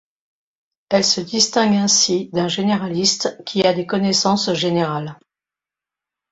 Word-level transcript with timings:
Elle 0.89 1.03
se 1.03 1.21
distingue 1.21 1.75
ainsi 1.75 2.29
d'un 2.33 2.47
généraliste, 2.47 3.37
qui 3.45 3.61
a 3.67 3.71
des 3.71 3.85
connaissances 3.85 4.51
générales. 4.53 5.19